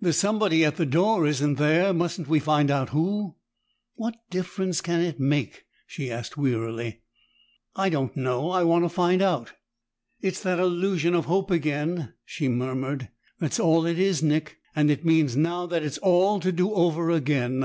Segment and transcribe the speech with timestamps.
[0.00, 1.92] "There's somebody at the door, isn't there?
[1.92, 3.34] Mustn't we find out who?"
[3.96, 7.00] "What difference can it make?" she asked wearily.
[7.74, 8.50] "I don't know.
[8.50, 9.54] I want to find out."
[10.20, 13.08] "It's that illusion of hope again," she murmured.
[13.40, 17.10] "That's all it is, Nick and it means now that it's all to do over
[17.10, 17.60] again!